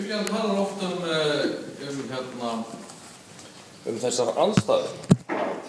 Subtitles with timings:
[0.00, 2.50] Biblían talar oft um, eh, um, hérna,
[3.84, 4.94] um þessar anstæður.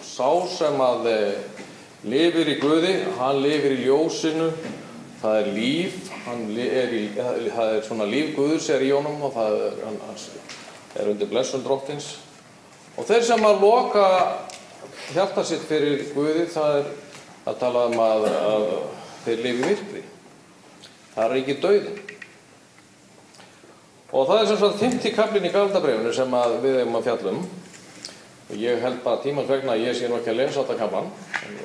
[0.08, 1.66] Sá sem að eh,
[2.08, 4.46] lifir í Guði, hann lifir í ljósinu,
[5.20, 5.98] það er líf,
[6.32, 10.00] er í, það er svona líf Guðs er í honum og það er, hann,
[10.96, 12.14] er undir blessun drottins.
[12.96, 14.06] Og þeir sem að loka
[15.10, 16.88] hjarta sitt fyrir Guði, það er
[17.52, 18.66] að tala um að, að
[19.28, 20.06] þeir lifi í myrkri.
[21.18, 22.02] Það er ekki dauðin.
[24.12, 27.44] Og það er sem sagt 50 kaplinn í Galdabrefinu sem við hefum að fjallum.
[28.60, 31.06] Ég held bara tímans vegna að ég sé nú ekki að lesa þetta kaplan.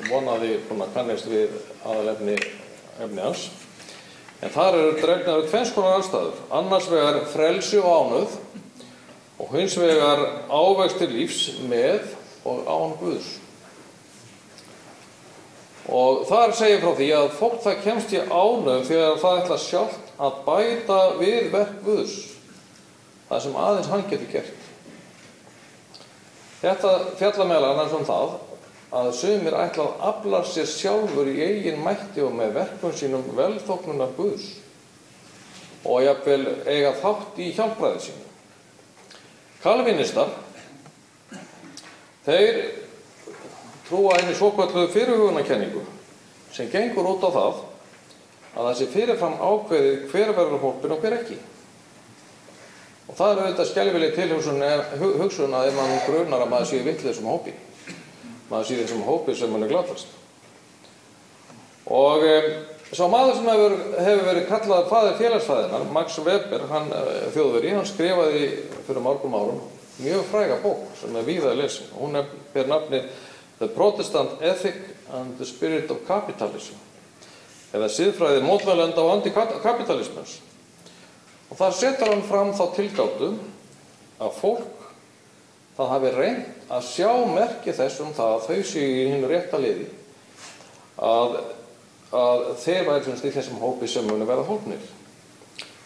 [0.07, 2.37] Vonaði svona kannist við aðalefni
[3.03, 3.49] efni hans.
[4.39, 6.45] En þar eru dregnar upp tvenns konar aðstæður.
[6.55, 8.39] Annars vegar frelsi og ánöð
[9.43, 12.15] og hins vegar ávextir lífs með
[12.47, 13.33] og án Guðs.
[15.91, 20.17] Og þar segir frá því að fólk það kemst í ánöð þegar það ætla sjálft
[20.17, 22.17] að bæta við verk Guðs.
[23.29, 24.67] Það sem aðeins hann getur gert.
[26.61, 28.37] Þetta fjalla meðal annars um það
[28.97, 34.15] að sumir ætla að afla sér sjálfur í eigin mætti og með verkum sínum velþóknunar
[34.17, 34.47] Guðs
[35.87, 38.25] og jafnvel eiga þátt í hjálpræði sínu.
[39.63, 40.31] Kalvinistar,
[42.27, 42.61] þeir
[43.89, 45.83] trúa henni svokvöldu fyrirhugunarkenningu
[46.55, 47.61] sem gengur út á það
[48.57, 51.39] að það sé fyrirfram ákveðið hver verður hópin og hver ekki.
[53.07, 54.63] Og það er auðvitað skelvileg tilhugsun
[55.01, 57.53] hu- hugsun að ef mann grunar að maður sé vittlið sem hópi.
[58.51, 60.09] Maður sé þessum hópi sem hann er glatast.
[61.87, 62.49] Og um,
[62.91, 63.77] sá maður sem hefur,
[64.09, 68.49] hefur verið kallað faðir félagsfæðinar, Max Weber, hann uh, þjóðveri, hann skrifaði
[68.89, 69.63] fyrir mörgum árum
[70.03, 71.87] mjög fræga bók sem er víðað lesin.
[71.97, 73.07] Hún er, ber nafnið
[73.61, 74.83] The Protestant Ethic
[75.15, 76.77] and the Spirit of Capitalism
[77.77, 80.37] eða siðfræði mótmælenda og antikapitalismans.
[81.51, 83.31] Og þar setur hann fram þá tilgáttu
[84.17, 84.77] að fólk
[85.77, 89.61] það hafi reynt að sjá merki þess um það að þau séu í hinn rétta
[89.61, 89.87] liði
[90.97, 91.37] að,
[92.17, 94.83] að þeir væri sem í þessum hópi sem muni verða hópnir.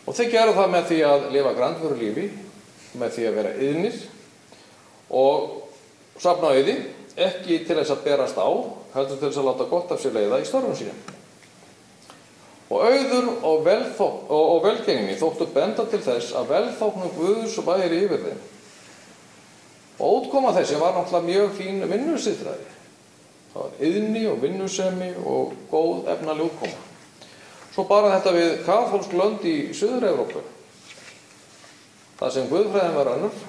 [0.07, 2.29] Og þeir gera það með því að lifa grandveru lífi,
[2.99, 3.99] með því að vera yðnir
[5.21, 6.77] og safna auði,
[7.21, 8.49] ekki til þess að berast á,
[8.95, 11.20] heldur til þess að láta gott af sér leiða í störfum sínum.
[12.71, 18.21] Og auður og, og, og velgengni þóttu benda til þess að velþóknum Guðs væri yfir
[18.29, 18.45] þeim.
[20.01, 22.69] Og útkoma þessi var náttúrulega mjög fín vinnusýttræði.
[23.51, 26.87] Það var yðni og vinnusemi og góð efnaleg útkoma.
[27.75, 30.43] Svo bara þetta við katholsk lönd í Suður-Európu.
[32.21, 33.43] Það sem Guðfræðin var önnur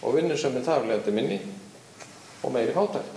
[0.00, 1.40] og vinnusemi þar lefði minni
[2.44, 3.16] og meiri fátækt.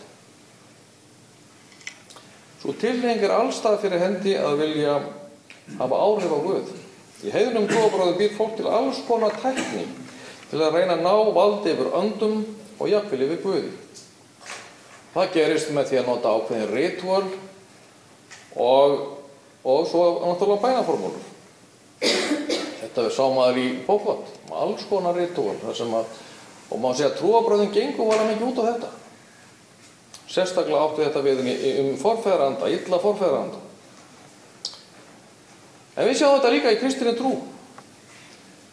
[2.63, 4.95] Svo tilheng er allstað fyrir hendi að vilja
[5.79, 6.73] hafa áhrif á Guð.
[7.23, 9.85] Í heiðnum trúabráðu býr fólk til alls konar tækni
[10.49, 12.41] til að reyna að ná valdi yfir öndum
[12.77, 13.71] og jafnvel yfir Guði.
[15.13, 17.23] Það gerist með því að nota ákveðin ritual
[18.57, 18.95] og,
[19.63, 21.29] og svo náttúrulega bænaformúlur.
[22.83, 26.09] Þetta er sámaður í bókvart, alls konar ritual, að,
[26.69, 28.89] og má segja að trúabráðin gengur var hann ekki út á þetta.
[30.33, 31.43] Sérstaklega átti þetta við
[31.83, 33.61] um forfæðaranda, illa forfæðaranda.
[35.93, 37.35] En við sjáum þetta líka í kristinni trú.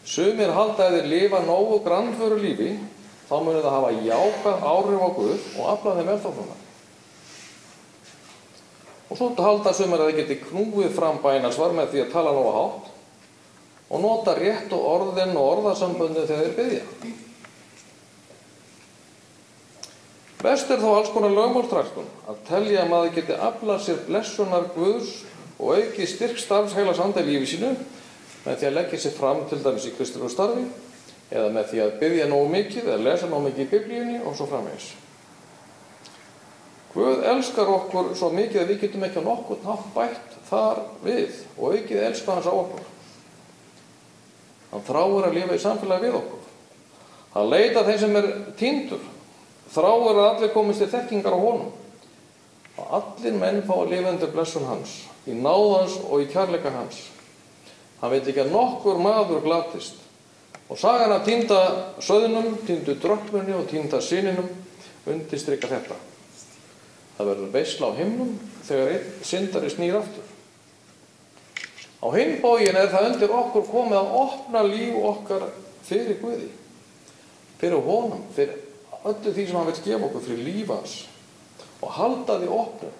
[0.08, 2.72] Sumir halda að þeir lifa nógu grandföru lífi,
[3.28, 6.62] þá munir það hafa jákað áhrif á Guð og afla þeim velþóknunar.
[9.10, 12.56] Og svo halda sumir að þeir geti knúið fram bænasvar með því að tala nógu
[12.56, 12.96] hátt
[13.90, 17.16] og nota rétt og orðin og orðasamböndin þegar þeir byggja.
[20.40, 25.10] Best er þó alls konar lögmáltræktun að telja að maður geti aflað sér blessunar Guðs
[25.60, 27.74] og auki styrk starfshæla sanda í lífi sínu
[28.46, 30.64] með því að leggja sér fram til dæmis í kristilegu starfi
[31.30, 34.48] eða með því að byggja nógu mikið eða lesa nógu mikið í biblíunni og svo
[34.50, 34.88] framvegis.
[36.90, 41.36] Guð elskar okkur svo mikið að við getum ekki á nokkur nátt bætt þar við
[41.54, 42.88] og aukið elska hans á okkur.
[44.72, 46.48] Hann þráir að lifa í samfélagi við okkur.
[47.34, 49.06] Hann leita þeim sem er týndur.
[49.70, 51.70] Þráir að allir komist í þekkingar á honum.
[52.80, 54.96] Og allir menn fá að lifa undir blessun hans,
[55.28, 57.02] í náðans og í kærleika hans.
[58.00, 59.98] Hann veit ekki að nokkur maður glatist.
[60.70, 61.60] Og sagan af týnda
[62.00, 64.48] söðunum, týndu drökmunni og týnda síninum
[65.10, 65.96] undirstrykka þetta.
[67.16, 70.28] Það verður veisla á himnum þegar einn syndari snýr aftur.
[72.00, 75.44] Á hinn bógin er það undir okkur komið að opna líf okkar
[75.84, 76.48] fyrir Guði,
[77.60, 78.56] fyrir honum, fyrir
[79.04, 80.96] öllu því sem hann vil gefa okkur, fyrir lífans
[81.80, 82.90] og halda því opnu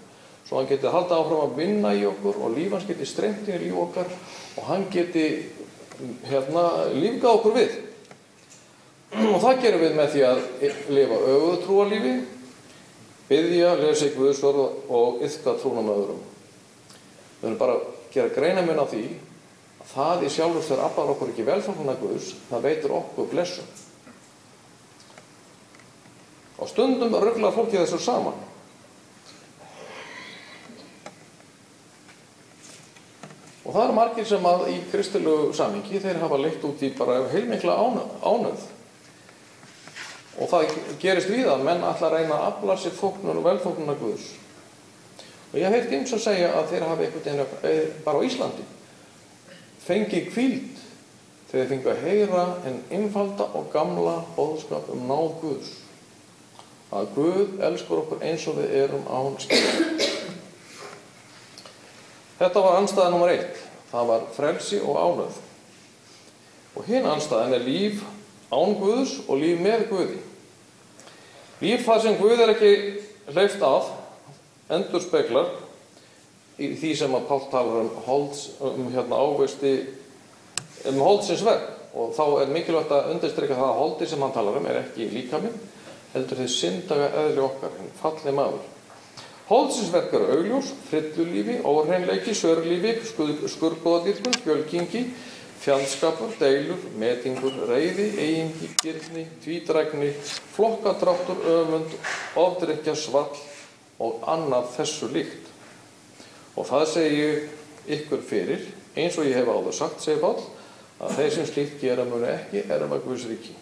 [0.50, 3.76] svo hann geti halda áfram að vinna í okkur og lífans geti streymt í líf
[3.78, 4.08] okkar
[4.58, 5.26] og hann geti
[6.26, 7.76] hérna, lífga okkur við.
[9.14, 10.42] Og það gerum við með því að
[10.96, 12.16] lifa öfuðu trúalífi,
[13.30, 16.20] byggja, lesa í Guðsvörð og yfka trúna með öðrum.
[17.38, 19.06] Við höfum bara að gera greina minn á því
[19.84, 23.74] að það í sjálfur þegar afbar okkur ekki velfanguna Guðs, það veitur okkur blessum.
[26.58, 28.49] Og stundum rugglar fólki þessu saman.
[33.70, 37.20] Og það eru margir sem að í kristilegu samingi þeir hafa leitt út í bara
[37.30, 38.64] heilmikla ánöð.
[40.42, 44.02] Og það gerist við að menn allar reyna að afla sér þóknun og velþóknun að
[44.02, 44.26] Guðs.
[45.52, 48.66] Og ég hef heilt eins að segja að þeir hafa einhvern veginn bara á Íslandi
[49.86, 50.82] fengið kvíld
[51.50, 55.74] þegar þeir fengið að heyra en einfalda og gamla boðskap um náð Guðs.
[56.90, 60.16] Að Guð elskur okkur eins og við erum án skilja.
[62.40, 63.58] Þetta var anstæða nummer eitt.
[63.90, 65.38] Það var frelsi og ánöð.
[66.78, 68.04] Og hinn anstæðan er líf
[68.48, 70.20] án Guðs og líf með Guði.
[71.60, 72.72] Líf þar sem Guð er ekki
[73.34, 73.90] hleyft af,
[74.72, 75.50] endur speklar
[76.56, 79.74] í því sem að Pál talar um, holds, um hérna, áveisti
[80.88, 81.68] um holdsins verð.
[81.90, 85.12] Og þá er mikilvægt að undirstryka það að holdi sem hann talar um er ekki
[85.12, 85.56] líkaminn,
[86.14, 88.68] heldur þið syndaga eðli okkar, hinn falli maður.
[89.50, 92.92] Holdsins-verk eru augljós, frillulífi, óhreinleiki, sörlífi,
[93.50, 95.02] skurðbóðadýrkun, fjölkingi,
[95.58, 100.12] fjandskapur, deilur, metingur, reyði, eigingi, girni, tvítrækni,
[100.54, 101.98] flokkadráttur, öfund,
[102.38, 103.34] ofdrykja, svall
[103.98, 105.50] og annað þessu líkt.
[106.54, 107.28] Og það segi
[107.98, 110.36] ykkur fyrir, eins og ég hef áður sagt, segi Pál,
[111.02, 113.56] að þeir sem slíkt gera munu ekki er að Guðsríki.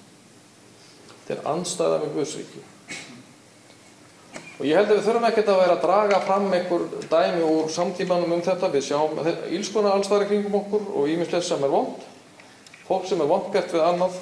[1.25, 2.69] Þetta er anstæða með Guðsríki.
[4.58, 7.69] Og ég held að við þurfum ekkert að vera að draga fram einhver dæmi úr
[7.70, 8.70] samtímanum um þetta.
[8.72, 9.20] Við sjáum
[9.55, 12.02] ílskona allstæðar kringum okkur og ímislegt sem er vond.
[12.88, 14.16] Fólk sem er vond gert við annað.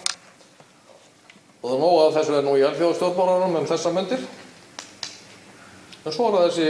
[1.62, 4.26] Og það nóga að þessu er nú í alþjóðstjórnbáranum um þessa myndir.
[6.04, 6.68] En svo er það þessi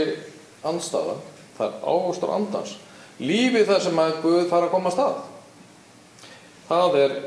[0.71, 1.17] andstaða.
[1.57, 2.77] Það er águstur andans.
[3.19, 5.19] Lífið þar sem að Guð fara að koma að stað.
[6.69, 7.19] Það er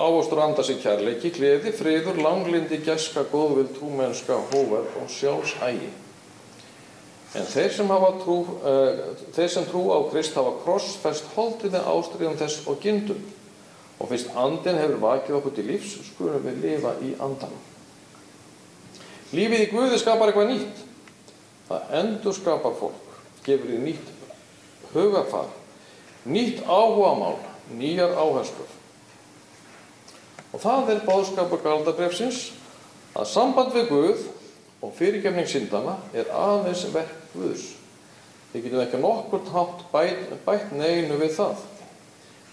[0.00, 5.90] Ávostur andas í kærleiki, gleði, friður, langlindi, gæska, góðvild, trúmennska, hóver og sjálfsægi.
[7.36, 7.90] En þeir sem,
[8.22, 9.02] trú, uh,
[9.36, 13.20] þeir sem trú á Krist hafa krossfest holdinni ástriðum þess og gindum.
[14.00, 17.66] Og fyrst andin hefur vakið okkur til lífs, skulum við lifa í andanum.
[19.36, 20.80] Lífið í Guði skapar eitthvað nýtt.
[21.68, 24.16] Það endur skapar fólk, gefur því nýtt
[24.94, 25.46] hugafar,
[26.26, 27.38] nýtt áhugamál,
[27.78, 28.79] nýjar áherslur.
[30.50, 32.48] Og það er bóðskapur galdabrefsins
[33.14, 34.24] að samband við Guð
[34.80, 37.68] og fyrirgefning syndana er aðeins verk Guðs.
[38.50, 41.60] Við getum ekki nokkur hátt bætt, bætt neginu við það.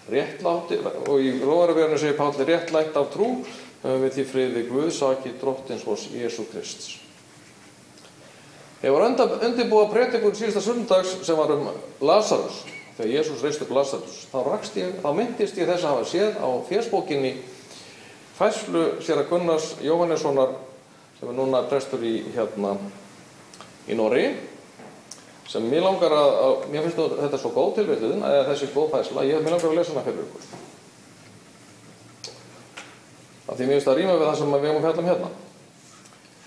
[0.08, 3.32] Réttlátti, og í Róðarverðinu segir Páli réttlætt af trú
[3.82, 6.88] við því friði Guð saki drottins hos Jésu Krist.
[8.78, 11.64] Ég var undirbúið að predikur síðasta sundags sem var um
[11.98, 12.60] Lazarus,
[12.94, 14.20] þegar Jésús reist upp Lazarus.
[14.30, 14.38] Þá,
[14.78, 17.32] ég, þá myndist ég þess að hafa séð á fjersbókinni
[18.38, 20.54] fæslu sér að Gunnars Jóhannessonar
[21.18, 22.76] sem er núna prestur í hérna
[23.88, 24.28] í Nóri
[25.48, 29.24] sem mér langar að, að mér finnst þetta svo góð tilvægluðin eða þessi góð fæsla,
[29.24, 30.48] ég mér langar að lesa hana fyrir ykkur.
[33.48, 35.30] Af því mér finnst það rýma við það sem við hefum fjallum hérna.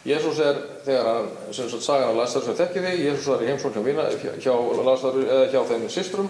[0.01, 3.49] Jésús er, þegar hann, sem sagt, sagan af Lazarus sem þekki því, Jésús er í
[3.49, 4.05] heimsóknum vina
[4.41, 6.29] hjá eða hjá þeim systrum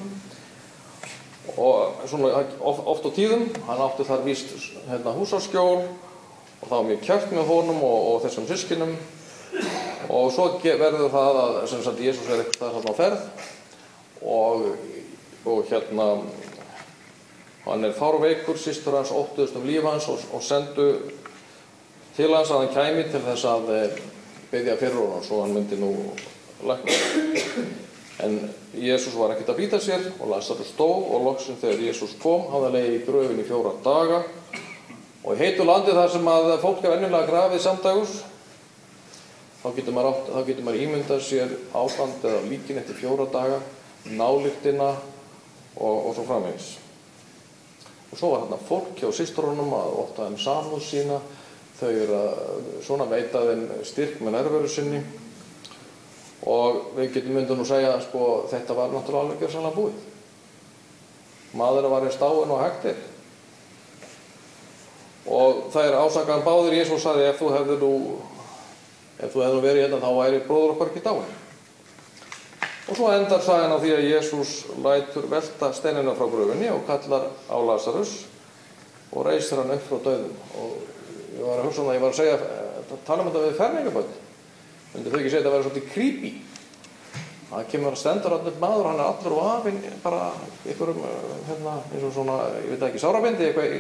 [1.58, 4.54] og svona oft á tíðum, hann átti þar víst
[4.88, 8.94] hérna húsaskjól og það var mjög kjört með honum og, og þessum sískinum
[10.12, 13.26] og svo verður það að, sem sagt, Jésús er eitthvað þarna á ferð
[14.22, 14.66] og,
[15.46, 16.08] og hérna
[17.66, 20.88] hann er fárveikur, sístur hans óttuðust um líf hans og, og sendu
[22.16, 23.72] til hans að hann kæmi til þess að
[24.52, 25.94] byggja fyrir honum svo hann myndi nú
[26.68, 27.90] lækna
[28.22, 28.38] En
[28.78, 32.74] Jésús var ekkert að býta sér og Lazarus stóð og loksinn þegar Jésús kom hafði
[32.76, 34.20] leiði í gröfin í fjóra daga.
[35.22, 38.20] Og í heitu landi þar sem að fólk er venjulega grafið samdagus
[39.62, 43.60] þá getur maður, ímyndað sér ástand eða líkin eftir fjóra daga,
[44.10, 44.90] nálíktina
[45.78, 46.72] og, og svo framvegis.
[48.12, 51.20] Og svo var hérna fólk hjá sýsturunum að óta þeim samúð sína,
[51.78, 55.04] þau eru að svona veita þeim styrk með nærveru sinni
[56.48, 60.00] og við getum myndið nú að segja að sko, þetta var náttúrulega alveg gerðsannlega búið.
[61.60, 63.02] Maður var í stáin og hægtir
[65.32, 67.92] og það er ásakan báður Jésús sagði ef þú hefði nú
[69.22, 71.36] ef þú hefði verið hérna þá væri bróður okkar ekki dáin.
[72.90, 77.30] Og svo endar sagan á því að Jésús lætur velta steinina frá gröfunni og kallar
[77.46, 78.16] á Lazarus
[79.12, 80.74] og reysir hann upp frá döðum og
[81.38, 83.58] ég var að hugsa um það, ég var að segja að tala um þetta við
[83.60, 84.21] ferningabönd
[84.94, 86.32] myndi þau ekki segja að þetta væri svolítið creepy?
[87.52, 90.28] Það kemur að stendur allur maður hann er allur og afinn bara
[90.72, 91.00] ykkurum
[91.50, 93.74] hérna, eins og svona, ég veit ekki, sárabindi eitthvað,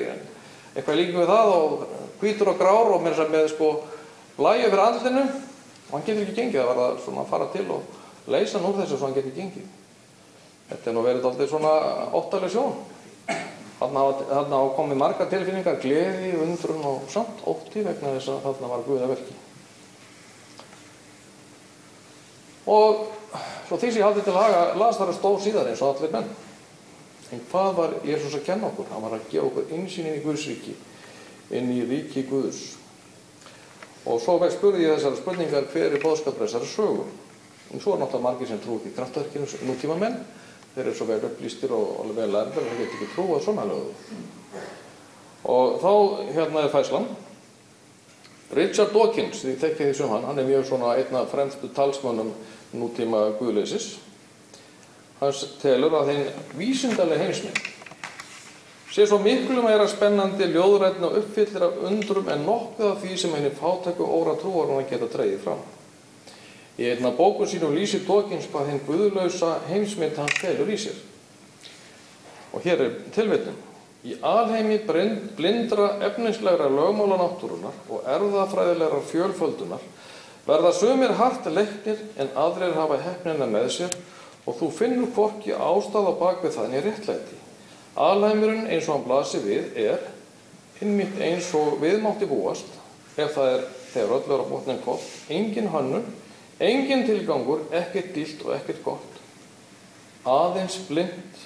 [0.75, 1.85] eitthvað líka við það og
[2.19, 3.69] hvítur og grár og með, með sko
[4.43, 8.59] lægi fyrir andlinu og hann getur ekki gengið, það að svona fara til og leysa
[8.59, 9.69] nú þessu svo hann getur gengið.
[10.71, 11.71] Þetta er nú verið alltaf svona
[12.15, 12.75] óttalega sjón.
[13.81, 18.85] Þarna á komið marga tilfinningar gleði, undrun og samt ótti vegna þess að þarna var
[18.85, 19.39] Guða verki
[22.71, 23.05] og
[23.67, 26.29] svo því sem ég haldið til að haga Lazarus stóð síðar eins og allir menn.
[27.31, 28.89] En hvað var Jésús að kenna okkur?
[28.91, 30.75] Hann var að gefa okkur einsýn inn í Guðsríki
[31.55, 32.61] inn í ríki Guðs.
[34.07, 37.07] Og svo vekk spurði ég þessari spurningar hver er bóðskapur þessari sögu?
[37.71, 40.19] En svo er náttúrulega margir sem trú ekki kraftverkinu nútíma menn
[40.75, 43.91] þeir eru svo vel upplýstir og alveg vel lærður þeir geta ekki trúað svona lögu
[45.51, 45.91] og þá
[46.37, 47.09] hérna er fæslan
[48.51, 52.31] Richard Dawkins, því þekkja því sem hann hann er mjög svona einna fremstu talsmannum
[52.73, 53.97] nútíma guðleysis
[55.19, 57.67] hans telur að þeim vísindalega heimsmynd
[58.91, 63.37] sé svo miklu meira spennandi ljóðrætna og uppfyllir af undrum en nokkuð af því sem
[63.37, 65.61] henni fátæku óra trúar hann geta dreyið fram
[66.81, 70.95] Í einna bóku sínum lýsir Dawkins hvað hinn guðlausa heimsmynd hans felur í sér.
[72.55, 73.57] Og hér er tilvitnum.
[74.01, 74.79] Í alheimi
[75.37, 79.83] blindra efninslegra lögmála náttúrunar og erðafræðilegra fjölföldunar
[80.47, 83.99] verða sumir hart leiknir en aðrir hafa hefnina með sér
[84.45, 87.37] og þú finnur hvorki ástað á bakvið þannig réttlæti.
[87.95, 90.07] Alheimurinn eins og hann blasi við er
[90.81, 92.79] innmitt eins og viðmátti búast
[93.19, 96.05] ef það er þegar öll er á botnin koll, engin hannun
[96.61, 99.15] Engin tilgangur, ekkert dýlt og ekkert gott.
[100.29, 101.39] Aðeins blind,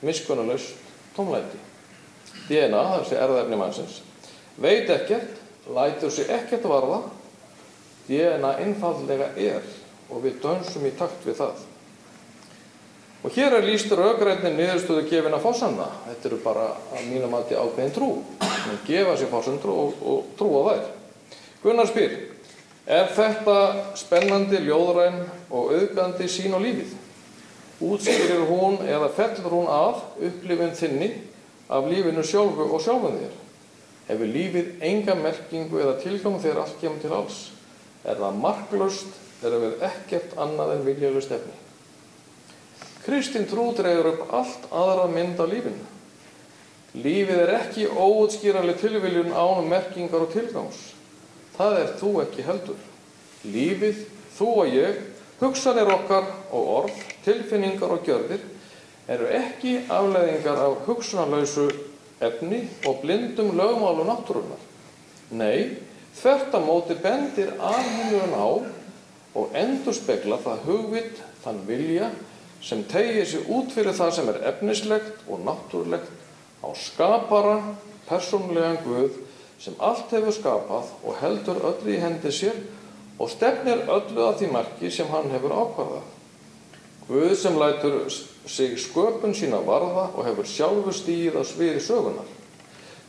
[0.00, 0.78] miskunnalaust,
[1.12, 1.60] tómlæti.
[2.48, 3.98] DNA, þessi erðarni mannsins,
[4.56, 5.36] veit ekkert,
[5.68, 7.02] lætur sig ekkert varða.
[8.10, 9.66] DNA einfallega er
[10.10, 11.66] og við dönsum í takt við það.
[13.20, 15.86] Og hér er líst raugrætnin niðurstöðu gefin að fósanna.
[16.08, 18.10] Þetta eru bara að mínum að þetta ákveðin trú.
[18.40, 20.86] Það gefa sér fósandur og, og trúa þær.
[21.60, 22.14] Gunnar spyr,
[22.90, 23.56] Er þetta
[23.94, 25.20] spennandi, ljóðræn
[25.52, 26.96] og auðgandi sín á lífið?
[27.80, 31.10] Útskýrir hún eða fellur hún að upplifin þinni
[31.70, 33.36] af lífinu sjálfu og sjálfum þér?
[34.08, 37.38] Hefur lífið enga merkingu eða tilgang þegar allt kemur til alls?
[38.04, 41.56] Er það marklaust eða við ekkert annað en viljalust efni?
[43.04, 45.88] Kristinn trú dregur upp allt aðra mynd af lífinu.
[47.00, 50.80] Lífið er ekki óutskýranlega tilviljun án merkingar og tilgangs.
[51.56, 52.80] Það er þú ekki heldur.
[53.46, 54.00] Lífið,
[54.36, 54.98] þú og ég,
[55.40, 58.42] hugsanir okkar og orð, tilfinningar og gjörðir
[59.10, 61.68] eru ekki afleðingar af hugsanarlausu
[62.20, 64.60] efni og blindum lögmálu náttúrunar.
[65.30, 65.78] Nei,
[66.18, 68.48] þvertamóti bendir alheimurinn á
[69.38, 72.10] og endur spekla það hugvitt, þann vilja
[72.60, 76.10] sem tegir sér út fyrir það sem er efnislegt og náttúrulegt
[76.60, 77.60] á skapara,
[78.08, 79.16] persónlegan Guð
[79.60, 82.58] sem allt hefur skapað og heldur öllu í hendi sér
[83.20, 86.08] og stefnir öllu að því marki sem hann hefur ákvarðað.
[87.08, 87.96] Guð sem lætur
[88.46, 92.28] sig sköpun sína varða og hefur sjálfu stíð á sviði sögunar.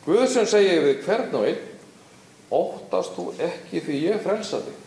[0.04, 1.68] Guð sem segir við hvern og einn,
[2.52, 4.78] óttast þú ekki því ég frelsa þig.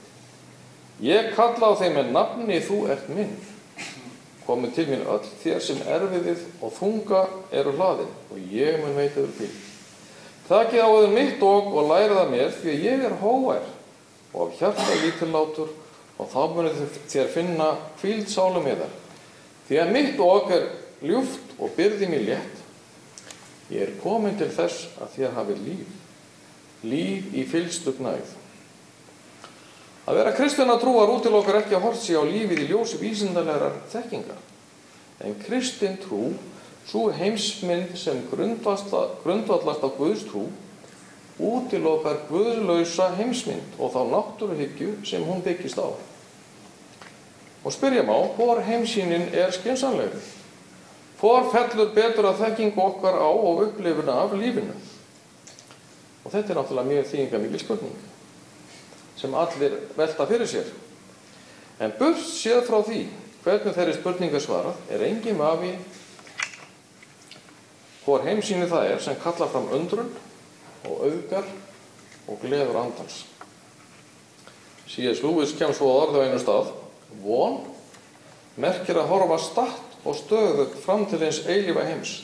[1.06, 3.36] Ég kalla á þeim með nafni þú ert minn.
[4.46, 9.34] Komið til mín öll þér sem erfiðið og þunga eru hlaðin og ég mun veitaður
[9.40, 9.64] fyrir.
[10.46, 13.66] Þakkið á þau mitt og og lærið að mér því að ég er hóær
[14.36, 15.72] og af hjarta lítillátur
[16.22, 18.94] og þá munið þér finna kvíld sálum í þar.
[19.66, 20.68] Því að mitt og er
[21.02, 22.64] ljúft og byrði mér létt.
[23.74, 26.05] Ég er komin til þess að þér hafi líf.
[26.86, 28.34] Líf í fylgstu gnæð.
[30.06, 33.80] Að vera kristina trúar út til okkar ekki að hortsi á lífið í ljósi vísindarlegar
[33.90, 34.44] þekkingar.
[35.26, 36.30] En kristin trú
[36.86, 40.46] Svo heimsmynd sem grundvallast á Guðs trú
[41.42, 45.90] útilokar Guðlausa heimsmynd og þá náttúruhyggju sem hún byggist á.
[47.66, 50.22] Og spyrja má, hvor heimsýnin er skinsanlegri?
[51.18, 54.78] Hvor fellur betur að þekkingu okkar á og upplifuna af lífinu?
[56.26, 57.98] Og þetta er náttúrulega mjög þýðingamíli spurning
[59.16, 60.72] sem allir velta fyrir sér.
[61.80, 63.04] En burt séð frá því
[63.46, 65.72] hvernig þeirri spurninga svarað er engin vafi
[68.06, 70.12] hvor heimsýni það er sem kalla fram undrun
[70.86, 71.48] og auðgar
[72.28, 73.24] og gleður andans.
[74.90, 75.24] C.S.
[75.24, 76.70] Lewis kemur svo að orða á einu stað
[77.24, 77.60] von
[78.62, 82.20] merkir að horfa statt og stöðugt fram til eins eilífa heims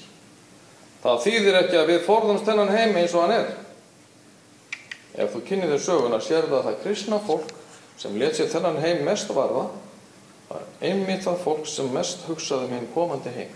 [1.02, 3.48] Það þýðir ekki að við forðumst þennan heim eins og hann er.
[5.16, 7.56] Ef þú kynni þér söguna sér það að það kristna fólk
[8.00, 9.66] sem let sér þennan heim mest varða
[10.48, 13.52] var einmitt það fólk sem mest hugsaði um hinn komandi heim.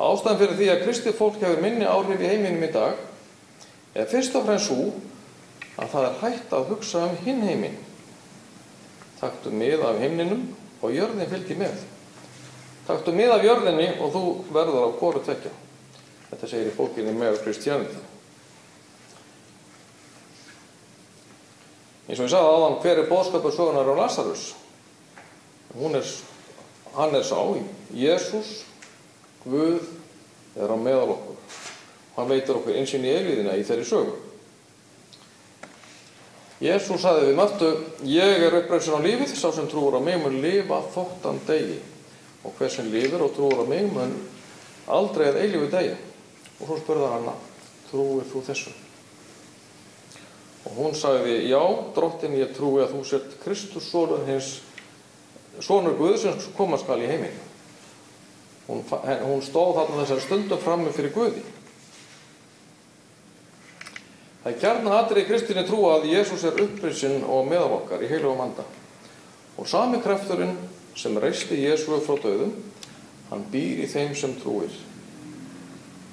[0.00, 2.96] Ástæðan fyrir því að kristið fólk hefur minni áhrif í heiminum í dag
[3.94, 4.90] er fyrst og fremst svo
[5.80, 7.78] að það er hægt að hugsa um hinn heiminn.
[9.20, 10.46] Taktu mið af heimninum
[10.80, 11.82] og jörðin fylgir með.
[12.88, 14.22] Taktu mið af jörðinni og þú
[14.54, 15.52] verður á kóru tvekja.
[16.30, 18.00] Þetta segir í bókinni með Kristjánið.
[22.10, 24.48] Eins og ég sagði áðan, hver er bóðskapur sögunar á Lazarus?
[25.78, 26.08] Hún er,
[26.96, 27.38] hann er sá,
[27.94, 28.48] Jésús,
[29.44, 29.86] Guð
[30.58, 31.38] er á meðal okkur.
[32.16, 34.16] Hann veitur okkur einsinn í eilíðina í þeirri sögu.
[36.60, 37.70] Jésús sagði við mörtu,
[38.10, 41.78] ég er uppræðsinn á lífið, sá sem trúur á mig mun lifa þóttan degi.
[42.42, 44.18] Og hver sem lifir og trúur á mig mun
[44.90, 45.96] aldrei að eilífi degi.
[46.58, 47.34] Og svo spurði hann,
[47.88, 48.74] trúir þú þessu?
[50.68, 51.60] Og hún sagði, já,
[51.96, 54.58] drottin, ég trúi að þú sért Kristus sonur hins,
[55.64, 57.38] sonur Guðsins koma skal í heiminn.
[58.68, 58.84] Hún,
[59.24, 61.46] hún stóð þarna þessar stundum frammi fyrir Guði.
[64.40, 68.30] Það er kjarna aðrið kristinni trú að Jésús er upprinsinn og meðal okkar í heilu
[68.30, 68.64] og manda.
[69.60, 70.54] Og sami krefturinn
[70.96, 72.54] sem reisti Jésúi frá döðum,
[73.28, 74.72] hann býr í þeim sem trúir.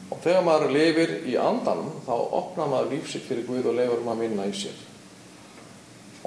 [0.08, 4.24] Og þegar maður lifir í andanum, þá opnar maður lífsitt fyrir Guð og lefur maður
[4.24, 4.78] vinna í sér.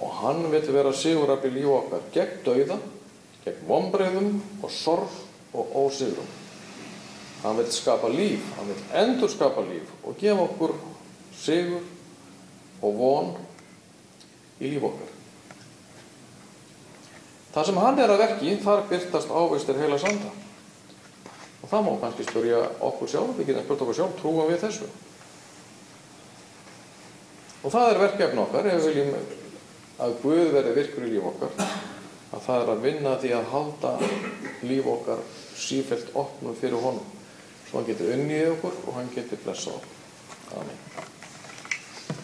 [0.01, 2.77] Og hann vil vera sigurabbi líf okkar gegn dauða,
[3.45, 5.17] gegn vonbreyðum og sorg
[5.57, 6.29] og ósigurum.
[7.41, 10.77] Hann vil skapa líf, hann vil endur skapa líf og gefa okkur
[11.41, 11.81] sigur
[12.85, 13.33] og von
[14.61, 15.17] í líf okkar.
[17.51, 20.31] Það sem hann er að verki, þar byrtast áveistir heila sanda.
[21.61, 24.89] Og það má kannski spyrja okkur sjálf, við getum spurt okkur sjálf, trúum við þessu.
[27.61, 29.15] Og það er verkefni okkar, ef við viljum
[30.01, 31.71] að Guð verði virkur í líf okkar,
[32.31, 33.95] að það er að vinna því að halda
[34.65, 35.25] líf okkar
[35.61, 37.17] sífælt opnum fyrir honum.
[37.69, 39.97] Svo hann getur unnið okkur og hann getur blessað okkur.
[40.59, 41.19] Amen.